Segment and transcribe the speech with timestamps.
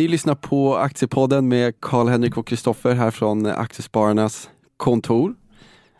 [0.00, 5.34] Ni lyssnar på Aktiepodden med Karl-Henrik och Kristoffer här från Aktiespararnas kontor.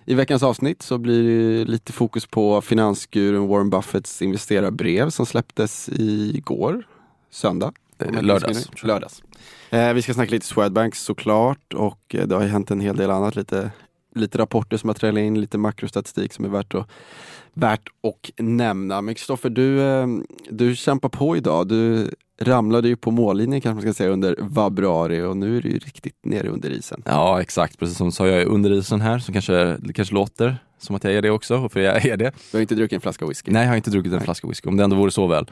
[0.06, 1.22] I veckans avsnitt så blir
[1.58, 6.86] det lite fokus på finansgurun Warren Buffetts investerarbrev som släpptes igår,
[7.30, 7.72] söndag.
[7.98, 8.82] Eh, lördags.
[8.82, 9.22] Lördags.
[9.70, 12.96] Eh, vi ska snacka lite Swedbank såklart och eh, det har ju hänt en hel
[12.96, 13.36] del annat.
[13.36, 13.70] Lite,
[14.14, 16.90] lite rapporter som har trällat in, lite makrostatistik som är värt att,
[17.52, 19.02] värt att nämna.
[19.02, 20.06] Men Kristoffer, du, eh,
[20.50, 21.68] du kämpar på idag.
[21.68, 25.68] Du ramlade ju på mållinjen kanske man ska säga under februari och nu är du
[25.68, 27.02] ju riktigt nere under isen.
[27.06, 30.56] Ja exakt, precis som sa jag är under isen här så kanske det kanske låter
[30.78, 32.32] som att jag är det också, för jag är det.
[32.50, 33.50] Du har inte druckit en flaska whisky?
[33.50, 34.24] Nej, jag har inte druckit en Nej.
[34.24, 35.50] flaska whisky, om det ändå vore så väl.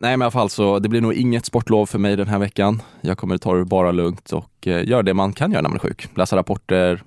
[0.00, 2.38] Nej men i alla fall så, det blir nog inget sportlov för mig den här
[2.38, 2.82] veckan.
[3.00, 5.76] Jag kommer ta det bara lugnt och eh, göra det man kan göra när man
[5.76, 6.08] är sjuk.
[6.14, 7.02] Läsa rapporter,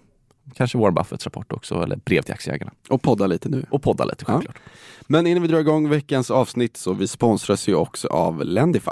[0.55, 2.71] kanske Warren Buffetts rapport också, eller brev till aktieägarna.
[2.89, 3.65] Och podda lite nu.
[3.69, 4.55] Och podda lite, självklart.
[4.65, 4.71] Ja.
[5.07, 8.91] Men innan vi drar igång veckans avsnitt så vi sponsras ju också av Lendify.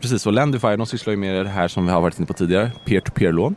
[0.00, 2.32] Precis, och Lendify de sysslar ju med det här som vi har varit inne på
[2.32, 3.54] tidigare, peer-to-peer-lån.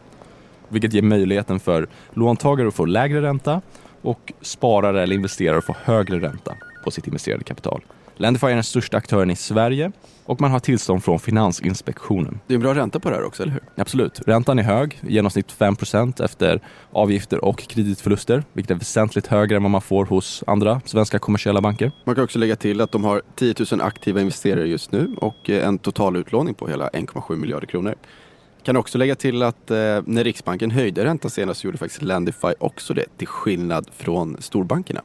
[0.69, 3.61] Vilket ger möjligheten för låntagare att få lägre ränta
[4.02, 7.81] och sparare eller investerare att få högre ränta på sitt investerade kapital.
[8.17, 9.91] Lendify är den största aktören i Sverige
[10.25, 12.39] och man har tillstånd från Finansinspektionen.
[12.47, 13.61] Det är en bra ränta på det här också, eller hur?
[13.75, 14.22] Absolut.
[14.27, 16.59] Räntan är hög, i genomsnitt 5% efter
[16.91, 21.61] avgifter och kreditförluster, vilket är väsentligt högre än vad man får hos andra svenska kommersiella
[21.61, 21.91] banker.
[22.03, 25.50] Man kan också lägga till att de har 10 000 aktiva investerare just nu och
[25.50, 27.95] en total utlåning på hela 1,7 miljarder kronor.
[28.63, 32.53] Kan också lägga till att eh, när Riksbanken höjde räntan senast så gjorde faktiskt Lendify
[32.59, 35.02] också det, till skillnad från storbankerna.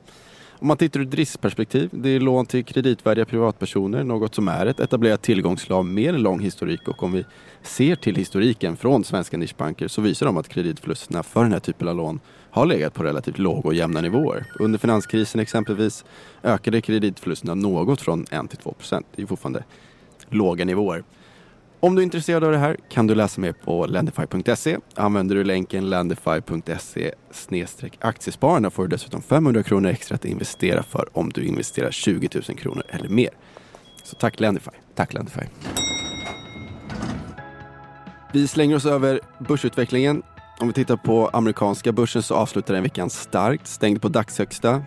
[0.61, 4.67] Om man tittar ur ett riskperspektiv, det är lån till kreditvärdiga privatpersoner, något som är
[4.67, 7.25] ett etablerat tillgångsslag med en lång historik och om vi
[7.63, 11.89] ser till historiken från svenska nischbanker så visar de att kreditförlusterna för den här typen
[11.89, 12.21] av lån
[12.51, 14.47] har legat på relativt låga och jämna nivåer.
[14.59, 16.05] Under finanskrisen exempelvis
[16.43, 19.07] ökade kreditförlusterna något från 1 till 2 procent.
[19.17, 19.65] Det är fortfarande
[20.29, 21.05] låga nivåer.
[21.83, 24.79] Om du är intresserad av det här kan du läsa mer på lendify.se.
[24.95, 27.13] Använder du länken lendify.se
[28.01, 32.59] aktiespararna får du dessutom 500 kronor extra att investera för om du investerar 20 000
[32.59, 33.31] kronor eller mer.
[34.05, 34.71] Så tack Lendify.
[34.95, 35.41] Tack Lendify.
[38.33, 40.23] Vi slänger oss över börsutvecklingen.
[40.59, 44.83] Om vi tittar på amerikanska börsen så avslutar den veckan starkt, stängd på dagshögsta.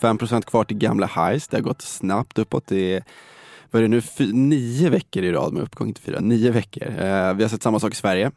[0.00, 1.48] 5% kvar till gamla highs.
[1.48, 2.66] Det har gått snabbt uppåt.
[2.66, 3.04] Det
[3.70, 6.88] vad är det nu, nio veckor i rad med uppgång, till fyra, nio veckor.
[6.88, 8.30] Eh, vi har sett samma sak i Sverige,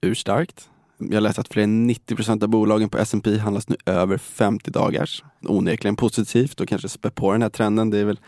[0.00, 0.68] urstarkt.
[0.98, 4.70] Jag läste att fler än 90 procent av bolagen på S&P handlas nu över 50
[4.70, 5.24] dagars.
[5.42, 7.90] Onekligen positivt och kanske spä på den här trenden.
[7.90, 8.20] Det är väl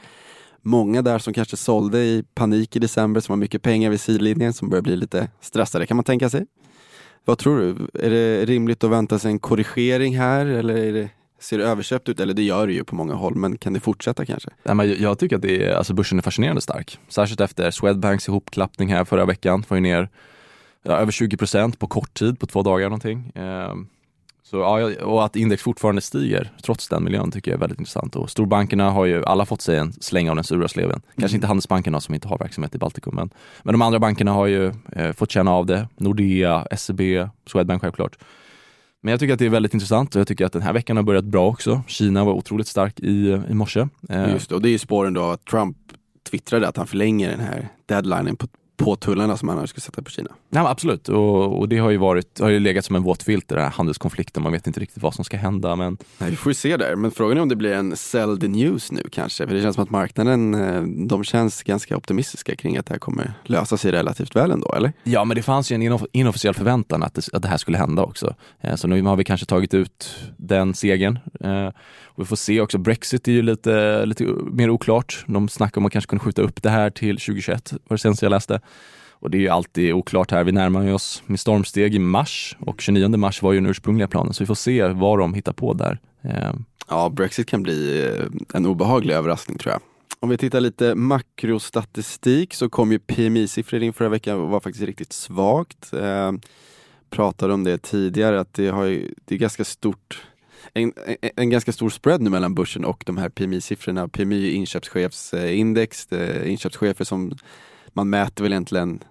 [0.62, 4.52] många där som kanske sålde i panik i december, som har mycket pengar vid sidlinjen,
[4.52, 6.46] som börjar bli lite stressade kan man tänka sig.
[7.24, 7.88] Vad tror du?
[8.06, 11.08] Är det rimligt att vänta sig en korrigering här eller är det
[11.40, 12.20] Ser det överköpt ut?
[12.20, 14.50] Eller det gör det ju på många håll, men kan det fortsätta kanske?
[14.62, 16.98] Nej, men jag tycker att det är, alltså börsen är fascinerande stark.
[17.08, 20.08] Särskilt efter Swedbanks ihopklappning här förra veckan, var ju ner
[20.82, 23.32] ja, över 20 procent på kort tid, på två dagar någonting.
[23.34, 23.88] Ehm,
[24.42, 28.16] så, ja, och att index fortfarande stiger trots den miljön tycker jag är väldigt intressant.
[28.16, 31.00] Och storbankerna har ju alla fått sig en släng av den sura sleven.
[31.16, 31.34] Kanske mm.
[31.34, 33.30] inte Handelsbankerna som inte har verksamhet i Baltikum, men,
[33.62, 35.88] men de andra bankerna har ju eh, fått känna av det.
[35.96, 37.00] Nordea, SEB,
[37.46, 38.18] Swedbank självklart.
[39.02, 40.96] Men jag tycker att det är väldigt intressant och jag tycker att den här veckan
[40.96, 41.82] har börjat bra också.
[41.86, 43.88] Kina var otroligt stark i, i morse.
[44.08, 45.76] Eh, Just det, och det är ju spåren då att Trump
[46.30, 48.48] twittrade att han förlänger den här deadlinen på
[48.80, 50.30] på tullarna som han skulle sätta på Kina.
[50.50, 53.48] Ja, absolut, och, och, det har ju, varit, har ju legat som en våt filt
[53.48, 54.42] den här handelskonflikten.
[54.42, 55.76] Man vet inte riktigt vad som ska hända.
[55.76, 55.96] Men...
[56.18, 58.92] Nej, vi får se där, men frågan är om det blir en sell the news
[58.92, 59.46] nu kanske.
[59.46, 62.98] För det känns som att marknaden, eh, de känns ganska optimistiska kring att det här
[62.98, 64.92] kommer lösa sig relativt väl ändå, eller?
[65.02, 68.02] Ja, men det fanns ju en inofficiell förväntan att det, att det här skulle hända
[68.02, 68.34] också.
[68.60, 71.18] Eh, så nu har vi kanske tagit ut den segern.
[72.20, 75.24] Vi får se också, Brexit är ju lite, lite mer oklart.
[75.26, 78.24] De snackar om att kanske kunna skjuta upp det här till 2021, var det senaste
[78.24, 78.60] jag läste.
[79.10, 80.44] Och det är ju alltid oklart här.
[80.44, 84.34] Vi närmar oss med stormsteg i mars och 29 mars var ju den ursprungliga planen
[84.34, 85.98] så vi får se vad de hittar på där.
[86.22, 86.52] Eh,
[86.88, 89.80] ja, Brexit kan bli eh, en obehaglig överraskning tror jag.
[90.20, 94.84] Om vi tittar lite makrostatistik så kom ju PMI-siffror in förra veckan och var faktiskt
[94.84, 95.92] riktigt svagt.
[95.92, 96.32] Eh,
[97.10, 100.22] pratade om det tidigare att det, har ju, det är ganska stort
[100.74, 104.08] en, en, en, ganska stor spread nu mellan börsen och de här PMI-siffrorna.
[104.08, 106.08] PMI är inköpschefsindex,
[106.44, 107.32] inköpschefer som
[107.92, 109.04] man mäter väl egentligen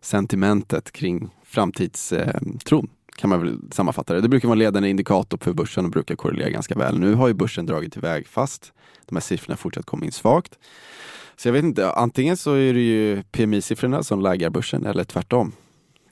[0.00, 2.88] sentimentet kring framtidstron
[3.18, 4.20] kan man väl sammanfatta det.
[4.20, 6.98] Det brukar vara en ledande indikator för börsen och brukar korrelera ganska väl.
[6.98, 8.72] Nu har ju börsen dragit iväg fast.
[9.06, 10.58] De här siffrorna fortsatt komma in svagt.
[11.36, 15.52] Så jag vet inte, antingen så är det ju PMI-siffrorna som laggar börsen eller tvärtom.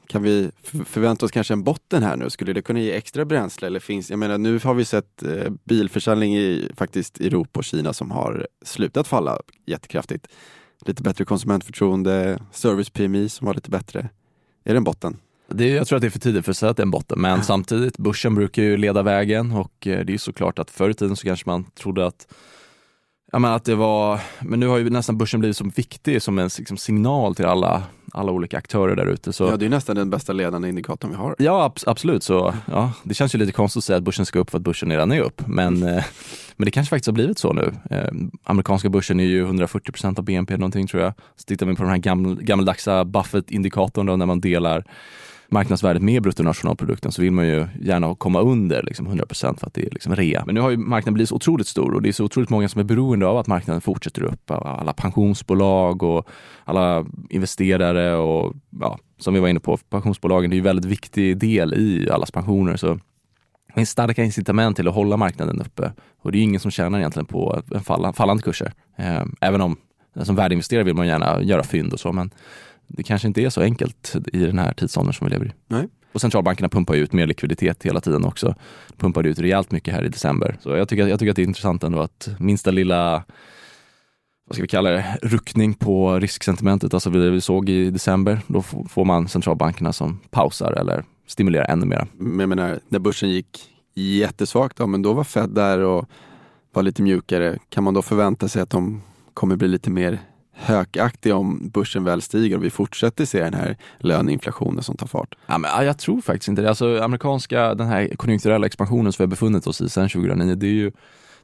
[0.08, 0.50] Kan vi
[0.86, 2.30] förvänta oss kanske en botten här nu?
[2.30, 3.66] Skulle det kunna ge extra bränsle?
[3.66, 7.92] Eller finns, jag menar, nu har vi sett eh, bilförsäljning i faktiskt Europa och Kina
[7.92, 10.26] som har slutat falla jättekraftigt.
[10.86, 14.08] lite bättre konsumentförtroende, service PMI som var lite bättre.
[14.64, 15.16] Är det en botten?
[15.48, 16.90] Det, jag tror att det är för tidigt för att säga att det är en
[16.90, 20.90] botten, men samtidigt, börsen brukar ju leda vägen och eh, det är såklart att förr
[20.90, 22.26] i tiden så kanske man trodde att
[23.32, 26.38] Ja, men att det var, men nu har ju nästan börsen blivit så viktig som
[26.38, 27.82] en liksom, signal till alla,
[28.16, 29.32] alla olika aktörer där ute.
[29.38, 31.36] Ja, det är nästan den bästa ledande indikatorn vi har.
[31.38, 32.22] Ja, ab absolut.
[32.22, 34.64] Så, ja, det känns ju lite konstigt att säga att börsen ska upp för att
[34.64, 35.46] börsen redan är upp.
[35.46, 36.04] Men, eh,
[36.56, 37.72] men det kanske faktiskt har blivit så nu.
[37.90, 38.08] Eh,
[38.44, 41.12] amerikanska börsen är ju 140 procent av BNP någonting tror jag.
[41.36, 44.84] Så tittar vi på den här gammal, gammaldags Buffett-indikatorn när man delar
[45.48, 49.86] marknadsvärdet med bruttonationalprodukten så vill man ju gärna komma under liksom 100% för att det
[49.86, 50.42] är liksom rea.
[50.46, 52.68] Men nu har ju marknaden blivit så otroligt stor och det är så otroligt många
[52.68, 54.50] som är beroende av att marknaden fortsätter upp.
[54.50, 56.28] Alla pensionsbolag och
[56.64, 60.84] alla investerare och ja, som vi var inne på, pensionsbolagen det är ju en väldigt
[60.84, 62.76] viktig del i allas pensioner.
[62.76, 62.94] Så
[63.66, 66.98] det finns starka incitament till att hålla marknaden uppe och det är ingen som tjänar
[66.98, 68.72] egentligen på en fallande kurser.
[68.96, 69.76] Ehm, även om
[70.24, 72.30] som värdeinvesterare vill man gärna göra fynd och så, men
[72.86, 75.52] det kanske inte är så enkelt i den här tidsåldern som vi lever i.
[75.66, 75.88] Nej.
[76.12, 78.54] Och centralbankerna pumpar ut mer likviditet hela tiden också.
[78.96, 80.56] Pumpade ut rejält mycket här i december.
[80.60, 83.24] Så jag tycker, jag tycker att det är intressant ändå att minsta lilla
[84.48, 88.62] vad ska vi kalla det, ruckning på risksentimentet, alltså det vi såg i december, då
[88.62, 92.06] får man centralbankerna som pausar eller stimulerar ännu mer.
[92.12, 96.08] Men jag menar, när börsen gick jättesvagt, ja, men då var Fed där och
[96.72, 97.58] var lite mjukare.
[97.68, 99.02] Kan man då förvänta sig att de
[99.34, 100.18] kommer bli lite mer
[100.56, 105.34] hökaktiga om börsen väl stiger och vi fortsätter se den här löneinflationen som tar fart?
[105.46, 106.68] Ja, men, jag tror faktiskt inte det.
[106.68, 110.66] Alltså, amerikanska, den här konjunkturella expansionen som vi har befunnit oss i sedan 2009, det
[110.66, 110.92] är ju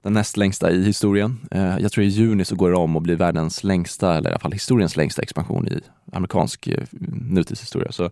[0.03, 1.39] den näst längsta i historien.
[1.51, 4.33] Eh, jag tror i juni så går det om och blir världens längsta, eller i
[4.33, 5.81] alla fall historiens längsta expansion i
[6.13, 6.85] amerikansk eh,
[7.31, 7.93] nutidshistoria.
[7.93, 8.11] Så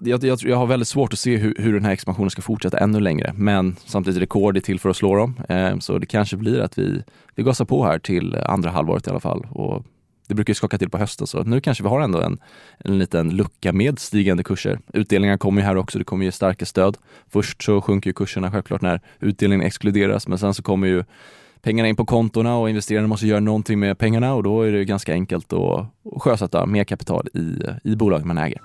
[0.00, 2.78] jag, jag, jag, har väldigt svårt att se hur, hur, den här expansionen ska fortsätta
[2.78, 3.32] ännu längre.
[3.36, 5.40] Men samtidigt rekord är till för att slå dem.
[5.48, 7.02] Eh, så det kanske blir att vi,
[7.34, 9.84] vi gasar på här till andra halvåret i alla fall och
[10.28, 12.38] det brukar ju skaka till på hösten så nu kanske vi har ändå en,
[12.78, 14.78] en liten lucka med stigande kurser.
[14.92, 16.96] Utdelningar kommer ju här också, det kommer ge starka stöd.
[17.28, 21.04] Först så sjunker ju kurserna självklart när utdelningen exkluderas men sen så kommer ju
[21.62, 24.84] pengarna in på kontona och investerarna måste göra någonting med pengarna och då är det
[24.84, 25.60] ganska enkelt att,
[26.14, 28.60] att sjösätta mer kapital i, i bolag man äger.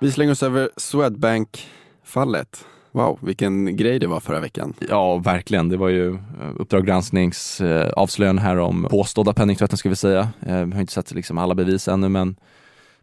[0.00, 2.64] Vi slänger oss över Swedbank-fallet.
[2.92, 4.74] Wow, vilken grej det var förra veckan.
[4.88, 5.68] Ja, verkligen.
[5.68, 10.28] Det var ju eh, Uppdrag gransknings eh, avslöjande här om påstådda penningtvätten ska vi säga.
[10.46, 12.36] Eh, vi har inte sett liksom alla bevis ännu men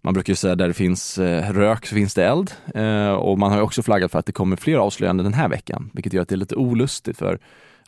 [0.01, 2.51] man brukar ju säga där det finns eh, rök så finns det eld.
[2.75, 5.49] Eh, och man har ju också flaggat för att det kommer fler avslöjanden den här
[5.49, 7.39] veckan, vilket gör att det är lite olustigt för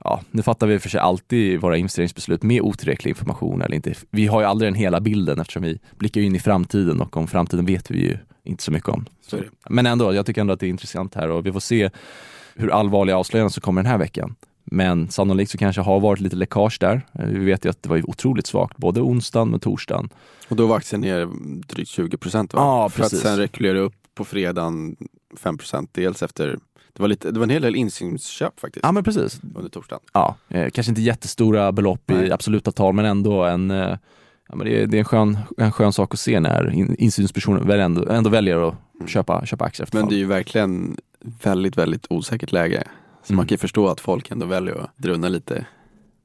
[0.04, 3.94] ja, nu fattar vi för sig alltid våra investeringsbeslut med otillräcklig information eller inte.
[4.09, 7.27] Vi har ju aldrig den hela bilden eftersom vi blickar in i framtiden och om
[7.27, 9.05] framtiden vet vi ju inte så mycket om.
[9.21, 9.39] Så.
[9.69, 11.89] Men ändå, jag tycker ändå att det är intressant här och vi får se
[12.55, 14.35] hur allvarliga avslöjanden som kommer den här veckan.
[14.63, 17.01] Men sannolikt så kanske har varit lite läckage där.
[17.13, 20.09] Vi vet ju att det var otroligt svagt både onsdagen och torsdagen.
[20.47, 21.29] Och då var aktien ner
[21.67, 24.95] drygt 20 procent Ja, För att sen rekulera upp på fredagen
[25.37, 25.89] 5 procent.
[25.94, 26.57] Dels efter
[26.94, 28.83] det var, lite, det var en hel del insynsköp faktiskt.
[28.83, 29.41] Ja men precis.
[29.55, 30.03] Under torsdagen.
[30.13, 32.27] Ja, eh, kanske inte jättestora belopp Nej.
[32.27, 33.97] i absoluta tal men ändå en eh,
[34.51, 36.95] ja, men det, är, det är en, skön, en skön sak att se när in,
[36.99, 39.07] insynspersonen väl ändå, ändå väljer att mm.
[39.07, 40.97] köpa, köpa aktier Men det är ju verkligen
[41.43, 42.83] väldigt, väldigt osäkert läge.
[43.23, 43.37] Så mm.
[43.37, 45.65] man kan ju förstå att folk ändå väljer att drunna lite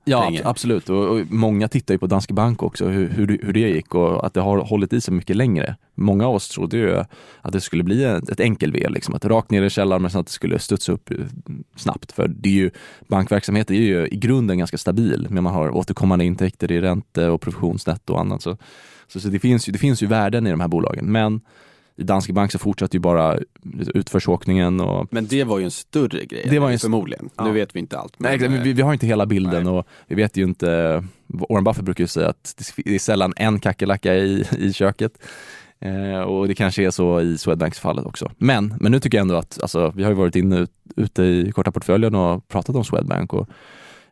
[0.09, 0.43] Ja pengar.
[0.45, 3.95] absolut och, och, många tittar ju på Danske Bank också hur, hur, hur, det gick
[3.95, 5.77] och att det har hållit i sig mycket längre.
[5.95, 6.97] Många av oss trodde ju
[7.43, 10.21] att det skulle bli ett, ett enkel-V, liksom, att rakt ner i källaren men sen
[10.21, 11.17] att det skulle studsa upp eh,
[11.77, 12.13] snabbt.
[12.13, 12.71] För det är ju,
[13.09, 17.41] bankverksamhet är ju i grunden ganska stabil, men man har återkommande intäkter i ränte och
[17.41, 18.43] provisionsnetto och annat.
[18.43, 18.57] Så,
[19.07, 21.13] så, så, det, finns ju, det finns ju värden i de här bolagen.
[21.13, 21.41] Men
[21.97, 23.39] i Danske Bank så fortsatte ju bara
[23.95, 24.81] utförsåkningen.
[24.81, 25.09] Och...
[25.11, 26.79] Men det var ju en större grej, det var en...
[26.79, 27.31] förmodligen.
[27.37, 27.45] Ja.
[27.45, 28.19] Nu vet vi inte allt.
[28.19, 28.39] Men...
[28.39, 29.73] Nej, vi, vi har inte hela bilden Nej.
[29.73, 33.61] och vi vet ju inte, Warren Buffett brukar ju säga att det är sällan en
[33.61, 35.13] kackerlacka i, i köket.
[35.81, 38.31] Eh, och det kanske är så i Swedbanks fallet också.
[38.39, 41.53] Men, men nu tycker jag ändå att, alltså, vi har ju varit inne ute i
[41.53, 43.49] korta portföljen och pratat om Swedbank och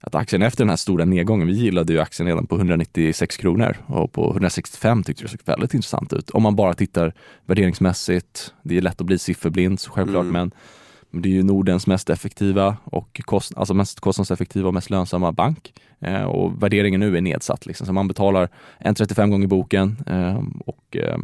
[0.06, 3.76] att aktien efter den här stora nedgången, vi gillade ju aktien redan på 196 kronor
[3.86, 6.30] och på 165 tyckte det såg väldigt intressant ut.
[6.30, 7.12] Om man bara tittar
[7.46, 10.32] värderingsmässigt, det är lätt att bli sifferblind självklart, mm.
[10.32, 10.50] men
[11.22, 15.72] det är ju Nordens mest effektiva och kost, alltså mest kostnadseffektiva och mest lönsamma bank.
[16.00, 17.66] Eh, och värderingen nu är nedsatt.
[17.66, 17.86] Liksom.
[17.86, 18.48] Så man betalar
[18.80, 21.18] 1,35 gånger boken eh, och eh,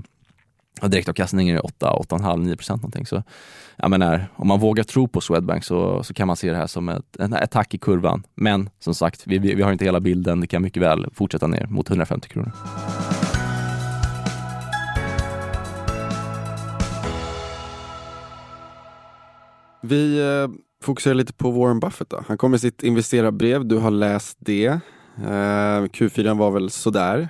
[0.88, 3.06] direktavkastningen är 8, 8,5, 9 procent någonting.
[3.06, 3.22] Så
[3.76, 6.66] jag menar, om man vågar tro på Swedbank så, så kan man se det här
[6.66, 8.22] som ett, en attack i kurvan.
[8.34, 10.40] Men som sagt, vi, vi har inte hela bilden.
[10.40, 12.52] Det kan mycket väl fortsätta ner mot 150 kronor.
[19.82, 20.48] Vi eh,
[20.82, 22.10] fokuserar lite på Warren Buffett.
[22.10, 22.24] Då.
[22.28, 23.66] Han kom med sitt investerarbrev.
[23.66, 24.66] Du har läst det.
[25.16, 27.28] Eh, Q4 var väl sådär.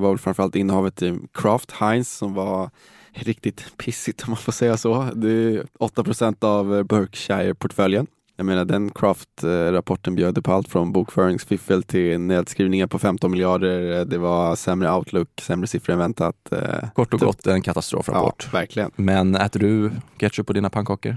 [0.00, 2.70] Var väl framförallt innehavet i Kraft Heinz som var
[3.12, 5.02] riktigt pissigt om man får säga så.
[5.14, 8.06] Det är 8% av Berkshire-portföljen.
[8.36, 14.04] Jag menar den Craft-rapporten bjöd på allt från bokföringsfiffel till nedskrivningar på 15 miljarder.
[14.04, 16.52] Det var sämre outlook, sämre siffror än väntat.
[16.52, 18.48] Eh, Kort och gott en katastrofrapport.
[18.52, 18.90] Ja, verkligen.
[18.96, 21.16] Men äter du ketchup på dina pannkakor?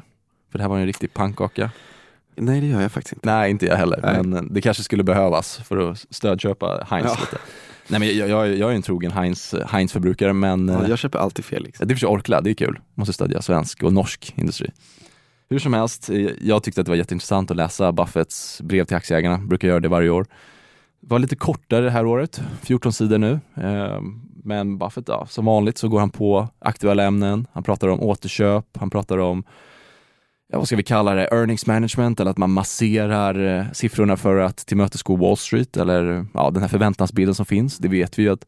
[0.51, 1.71] För det här var en riktig pannkaka.
[2.35, 3.29] Nej, det gör jag faktiskt inte.
[3.35, 3.99] Nej, inte jag heller.
[4.03, 4.23] Nej.
[4.23, 7.17] Men det kanske skulle behövas för att stödköpa Heinz Ja.
[7.21, 7.37] lite.
[7.87, 11.19] Nej, men jag, jag, jag är en trogen Heinz, Heinz-förbrukare, men Ja, eh, jag köper
[11.19, 11.79] alltid Felix.
[11.79, 12.79] det är för sig Orkla, det är kul.
[12.95, 14.69] Måste stödja svensk och norsk industri.
[15.49, 18.97] Hur som helst, eh, jag tyckte att det var jätteintressant att läsa Buffetts brev till
[18.97, 19.37] aktieägarna.
[19.37, 20.25] Brukar göra det varje år.
[21.01, 23.39] Det var lite kortare det här året, 14 sidor nu.
[23.57, 24.01] Eh,
[24.45, 27.47] Men Buffett, ja, som vanligt så går han på aktuella ämnen.
[27.53, 29.43] Han pratar om återköp, han pratar om
[30.57, 34.57] vad ska vi kalla det, earnings management eller att man masserar eh, siffrorna för att
[34.57, 37.77] tillmötesgå Wall Street eller ja, den här förväntansbilden som finns.
[37.77, 38.45] Det vet vi ju att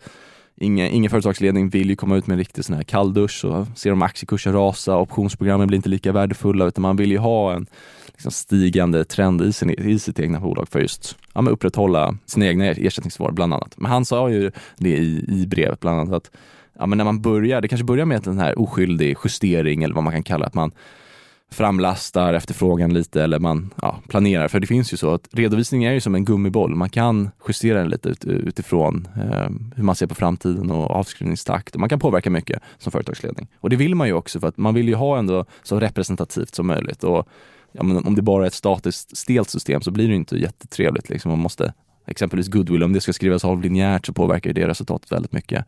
[0.55, 3.89] ingen, ingen företagsledning vill ju komma ut med en riktig sån här kalldusch och ser
[3.89, 7.65] de aktiekurser rasa, optionsprogrammen blir inte lika värdefulla utan man vill ju ha en
[8.07, 12.45] liksom, stigande trend i, sin, i sitt egna bolag för just ja, men upprätthålla sina
[12.45, 13.74] egna ersättningsnivåer bland annat.
[13.77, 16.31] Men han sa ju det i, i brevet bland annat att
[16.79, 20.03] ja, men när man börjar, det kanske börjar med en här oskyldig justering eller vad
[20.03, 20.71] man kan kalla att man
[21.55, 24.47] framlastar efterfrågan lite eller man ja, planerar.
[24.47, 26.75] För det finns ju så att redovisning är ju som en gummiboll.
[26.75, 31.75] Man kan justera den lite ut, utifrån eh, hur man ser på framtiden och avskrivningstakt.
[31.75, 33.47] Man kan påverka mycket som företagsledning.
[33.59, 36.55] Och det vill man ju också för att man vill ju ha ändå så representativt
[36.55, 37.03] som möjligt.
[37.03, 37.27] Och
[37.71, 41.09] ja, men om det bara är ett statiskt stelt system så blir det inte jättetrevligt.
[41.09, 41.31] Liksom.
[41.31, 41.74] Man måste
[42.07, 45.65] exempelvis goodwill, om det ska skrivas av linjärt så påverkar det resultatet väldigt mycket.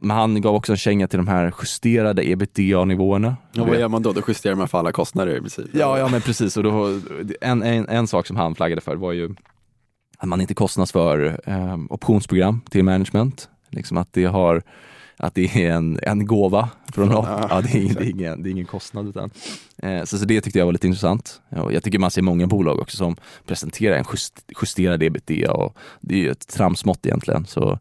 [0.00, 3.36] Men han gav också en känga till de här justerade ebitda-nivåerna.
[3.60, 4.12] Och vad gör man då?
[4.12, 5.66] Då justerar man för alla kostnader i princip.
[5.72, 6.56] Ja, ja men precis.
[6.56, 7.00] Och då,
[7.40, 9.34] en, en, en sak som han flaggade för var ju
[10.18, 13.48] att man inte kostnadsför eh, optionsprogram till management.
[13.70, 14.62] Liksom att det har
[15.18, 17.10] att det är en, en gåva från.
[17.10, 19.08] Ja, Ja, det, är, det, är ingen, det är ingen kostnad.
[19.08, 19.30] Utan.
[19.82, 21.40] Eh, så, så det tyckte jag var lite intressant.
[21.48, 25.76] Ja, jag tycker man ser många bolag också som presenterar en just, justerad ebitda och
[26.00, 27.46] det är ju ett tramsmått egentligen.
[27.46, 27.78] Så ja,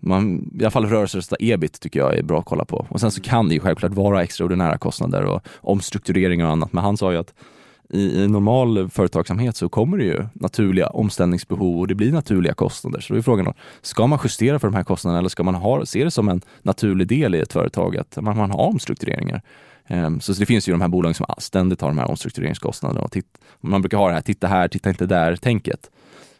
[0.00, 2.86] man, i alla fall rörelseresultat ebit tycker jag är bra att kolla på.
[2.88, 6.72] Och sen så kan det ju självklart vara extraordinära kostnader och omstruktureringar och annat.
[6.72, 7.34] Men han sa ju att
[7.90, 13.00] i, i normal företagsamhet så kommer det ju naturliga omställningsbehov och det blir naturliga kostnader.
[13.00, 15.86] Så då är frågan, ska man justera för de här kostnaderna eller ska man ha,
[15.86, 19.42] se det som en naturlig del i ett företag att man, man har omstruktureringar?
[19.86, 23.00] Ehm, Så, så det finns ju de här bolagen som ständigt har de här omstruktureringskostnaderna.
[23.00, 25.90] Och titt, man brukar ha det här, titta här, titta inte där-tänket.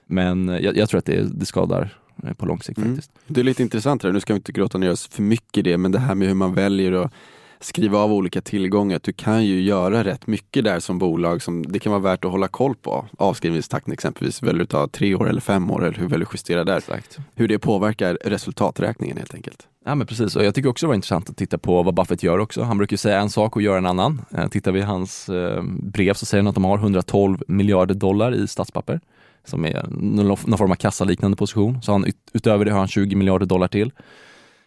[0.07, 1.99] Men jag, jag tror att det, det skadar
[2.37, 2.91] på lång sikt Mm.
[2.97, 3.11] faktiskt.
[3.27, 5.63] Det är lite intressant här, nu ska vi inte gråta ner oss för mycket i
[5.63, 7.13] det, men det här med hur man väljer att
[7.61, 9.01] skriva av olika tillgångar.
[9.03, 12.31] Du kan ju göra rätt mycket där som bolag som det kan vara värt att
[12.31, 13.07] hålla koll på.
[13.19, 16.65] Avskrivningstakten exempelvis, väljer du ta tre år eller fem år eller hur väljer du justera
[16.65, 16.77] där?
[16.77, 17.19] Exakt.
[17.35, 19.67] Hur det påverkar resultaträkningen helt enkelt.
[19.85, 22.23] Ja men precis, och jag tycker också det var intressant att titta på vad Buffett
[22.23, 22.63] gör också.
[22.63, 24.23] Han brukar ju säga en sak och göra en annan.
[24.37, 27.95] Eh, Tittar vi i hans eh, brev så säger han att de har 112 miljarder
[27.95, 29.01] dollar i statspapper
[29.47, 31.83] som är någon form av kassaliknande position.
[31.83, 33.93] Så han, utöver det har han 20 miljarder dollar till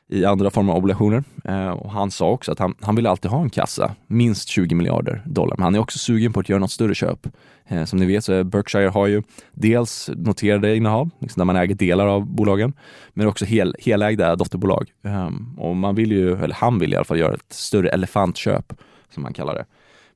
[0.10, 1.24] i andra former av obligationer.
[1.44, 4.76] Eh, och han sa också att han, han vill alltid ha en kassa, minst 20
[4.76, 5.58] miljarder dollar.
[5.58, 7.28] Men han är också sugen på att göra något större köp.
[7.68, 11.56] Eh, som ni vet så är Berkshire har ju dels noterade innehav, liksom där man
[11.56, 12.74] äger delar av bolagen,
[13.14, 14.92] men också hel, helägda dotterbolag.
[15.04, 18.74] Eh, och man vill ju, eller han vill i alla fall göra ett större elefantköp,
[19.14, 19.66] som man kallar det.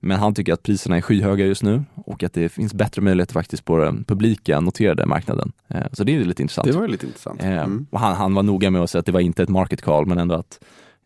[0.06, 3.34] Men han tycker att priserna är skyhöga just nu och att det finns bättre möjligheter
[3.34, 5.52] faktiskt på den publika noterade marknaden.
[5.68, 6.68] Eh, så det är lite intressant.
[6.68, 7.44] Det var lite intressant.
[7.44, 7.88] Eh, Mm.
[7.92, 10.06] och han, han var noga med att säga att det var inte ett market call,
[10.06, 10.60] men ändå att,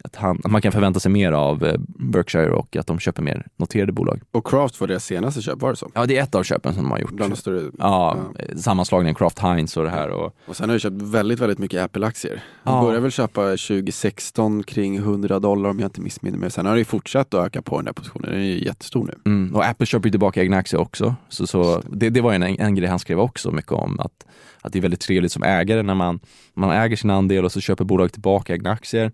[0.03, 3.21] att, han, att man kan förvänta sig mer av eh, Berkshire och att de köper
[3.21, 4.21] mer noterade bolag.
[4.31, 5.91] Och Craft var deras senaste köp, var det så?
[5.95, 7.11] Ja, det är ett av köpen som de har gjort.
[7.11, 7.71] Bland de större.
[7.79, 10.09] Ja, eh, sammanslagningen Kraft Heinz och det här.
[10.09, 12.43] Och, Och sen har jag köpt väldigt, väldigt mycket Apple-aktier.
[12.63, 12.81] Jag Ja.
[12.81, 16.51] började väl köpa 2016 kring 100 dollar om jag inte missminner mig.
[16.51, 18.31] Sen har det fortsatt att öka på den där positionen.
[18.31, 19.31] Den är ju jättestor nu.
[19.31, 21.15] mm, och Apple köper ju tillbaka egna aktier också.
[21.29, 23.99] Så, så det, det var en, en grej han skrev också mycket om.
[23.99, 24.25] Att,
[24.61, 26.19] att det är väldigt trevligt som ägare när man,
[26.53, 29.11] man äger sin andel och så köper bolaget tillbaka egna aktier.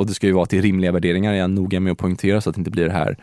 [0.00, 2.50] Och det ska ju vara till rimliga värderingar, jag är noga med att poängtera så
[2.50, 3.16] att det inte blir det här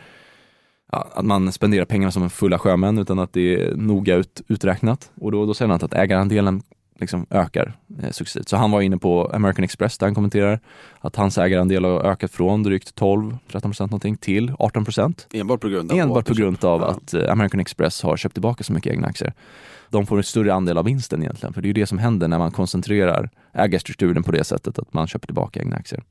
[0.92, 4.42] ja, att man spenderar pengarna som en fulla sjömän utan att det är noga ut,
[4.48, 5.10] uträknat.
[5.20, 6.62] Och då, då säger han att ägarandelen
[7.00, 8.48] liksom ökar eh, successivt.
[8.48, 10.60] Så han var inne på American Express där han kommenterar
[11.00, 15.26] att hans ägarandel har ökat från drygt 12-13% någonting till 18%.
[15.32, 18.64] Enbart på grund av Enbart på grund av att eh, American Express har köpt tillbaka
[18.64, 19.32] så mycket egna aktier.
[19.90, 22.28] De får en större andel av vinsten egentligen, för det är ju det som händer
[22.28, 26.02] när man koncentrerar ägarstrukturen på det sättet att man köper tillbaka egna aktier.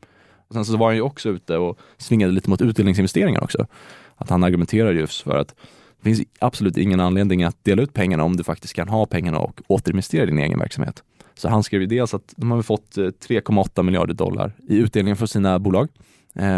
[0.48, 3.68] Och sen så var han ju också ute och svingade lite mot utdelningsinvesteringar också.
[4.16, 5.56] Att han argumenterar just för att
[6.01, 9.39] Det finns absolut ingen anledning att dela ut pengarna om du faktiskt kan ha pengarna
[9.39, 11.04] och återinvestera i din egen verksamhet.
[11.36, 15.16] Så han skrev ju dels att de har fått eh, 3,8 miljarder dollar i utdelning
[15.16, 15.88] från sina bolag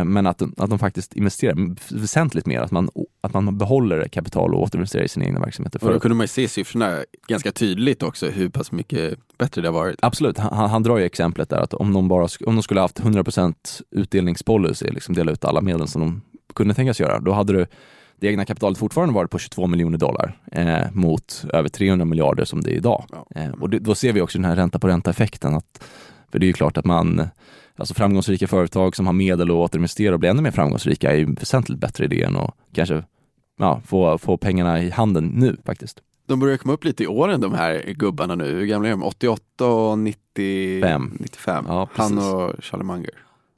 [0.05, 2.89] men att, att de faktiskt investerar väsentligt mer, att man,
[3.21, 5.83] att man behåller kapital och återinvesterar i sina egna verksamheter.
[5.83, 9.67] Och då kunde man ju se siffrorna ganska tydligt också, hur pass mycket bättre det
[9.67, 10.00] har varit.
[10.01, 13.00] Absolut, han, han drar ju exemplet där att om de, bara, om de skulle haft
[13.00, 16.21] 100% utdelningspolicy, liksom dela ut alla medel som de
[16.53, 17.65] kunde tänkas göra, då hade du
[18.19, 22.62] det egna kapitalet fortfarande varit på 22 miljoner dollar eh, mot över 300 miljarder som
[22.62, 23.05] det är idag.
[23.12, 23.41] Ja.
[23.41, 25.55] Eh, och det, då ser vi också den här ränta på ränta effekten.
[25.55, 25.83] Att,
[26.31, 27.27] för det är ju klart att man
[27.79, 31.33] Alltså framgångsrika företag som har medel att återinvestera och bli ännu mer framgångsrika är ju
[31.33, 33.03] väsentligt bättre idé än att kanske
[33.59, 36.00] ja, få, få pengarna i handen nu faktiskt.
[36.27, 38.45] De börjar komma upp lite i åren de här gubbarna nu.
[38.45, 39.03] Hur gamla är de?
[39.03, 41.17] 88 och 95?
[41.19, 41.65] 95.
[41.67, 43.12] Ja, Han och Charlie Munger.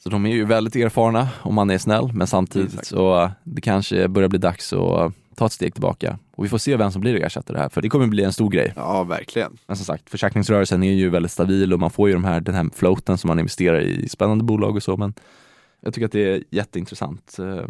[0.03, 2.87] Så de är ju väldigt erfarna om man är snäll, men samtidigt Exakt.
[2.87, 6.19] så det kanske börjar bli dags att ta ett steg tillbaka.
[6.35, 8.49] Och vi får se vem som blir ersättare här, för det kommer bli en stor
[8.49, 8.73] grej.
[8.75, 9.57] Ja, verkligen.
[9.67, 12.55] Men som sagt, försäkringsrörelsen är ju väldigt stabil och man får ju de här, den
[12.55, 15.13] här floaten som man investerar i spännande bolag och så, men
[15.81, 17.37] jag tycker att det är jätteintressant.
[17.39, 17.65] Eh,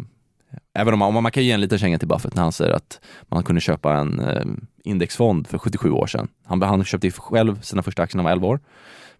[0.74, 3.00] även om man, man kan ge en liten känga till Buffett när han säger att
[3.22, 4.44] man kunde köpa en eh,
[4.84, 6.28] indexfond för 77 år sedan.
[6.44, 8.60] Han, han köpte själv sina första aktier när han var 11 år.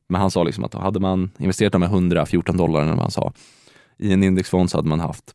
[0.08, 3.10] Men han sa liksom att hade man investerat de här 114 dollar, eller vad han
[3.10, 3.32] sa,
[3.98, 5.34] i en indexfond så hade man haft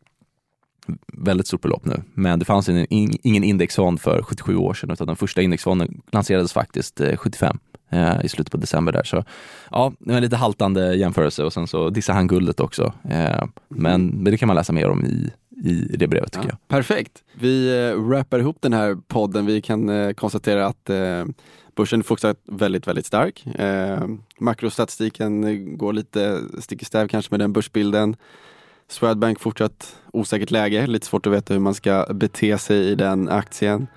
[1.14, 2.04] väldigt stort belopp nu.
[2.14, 6.54] Men det fanns en, ingen indexfond för 77 år sedan utan den första indexfonden lanserades
[6.54, 7.60] faktiskt 75
[7.92, 9.04] eh, eh, i slutet på december där.
[9.04, 9.24] Så
[9.72, 12.94] ja, det var en lite haltande jämförelse och sen så dissade han guldet också.
[13.10, 15.32] Eh, men, men det kan man läsa mer om i,
[15.66, 16.68] i det brevet tycker ja, jag.
[16.68, 17.24] Perfekt.
[17.34, 19.46] Vi eh, wrappar ihop den här podden.
[19.46, 21.26] Vi kan eh, konstatera att eh,
[21.76, 23.46] börsen är fortsatt väldigt, väldigt stark.
[23.48, 24.08] Eh,
[24.40, 28.16] makrostatistiken går lite stick i stäv kanske med den börsbilden.
[28.90, 33.30] Swedbank fortsatt osäkert läge, lite svårt att veta hur man ska bete sig i den
[33.30, 33.88] aktien.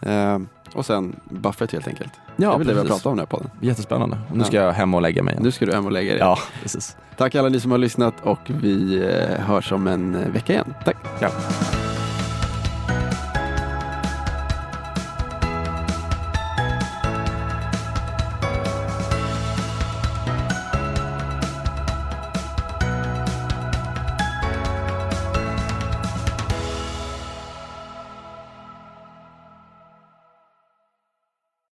[0.00, 0.38] Eh,
[0.74, 2.12] och sen Buffett helt enkelt.
[2.36, 3.50] Ja, det är väl det vi har pratat om den här podden.
[3.60, 4.18] Jättespännande.
[4.30, 4.46] Och nu ja.
[4.46, 5.38] ska jag hem och lägga mig.
[5.40, 6.20] Nu ska du hem och lägga dig.
[6.20, 6.96] Ja, precis.
[7.16, 10.74] Tack alla ni som har lyssnat och vi eh, hörs om en vecka igen.
[10.84, 10.96] Tack.
[11.20, 11.30] Ja.